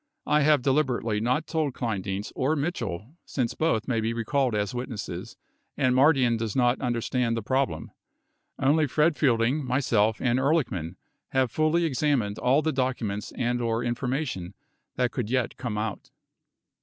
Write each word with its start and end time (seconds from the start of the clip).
I 0.25 0.41
have 0.41 0.63
deliberately 0.63 1.19
not 1.19 1.45
told 1.45 1.75
Kleindienst 1.75 2.31
or 2.35 2.55
Mitchell 2.55 3.17
since 3.23 3.53
both 3.53 3.87
may 3.87 4.01
be 4.01 4.13
recalled 4.15 4.55
as 4.55 4.73
witnesses 4.73 5.37
and 5.77 5.93
Mardian 5.95 6.37
does 6.37 6.55
not 6.55 6.81
understand 6.81 7.37
the 7.37 7.43
problem. 7.43 7.91
Only 8.57 8.87
Fred 8.87 9.15
Fielding, 9.15 9.63
myself, 9.63 10.19
and 10.19 10.39
Ehrlichman 10.39 10.95
have 11.33 11.51
fully 11.51 11.85
examined 11.85 12.39
all 12.39 12.63
the 12.63 12.71
documents 12.71 13.31
and/ 13.33 13.61
or 13.61 13.83
information 13.83 14.55
that 14.95 15.11
could 15.11 15.29
yet 15.29 15.55
come 15.57 15.77
out 15.77 16.09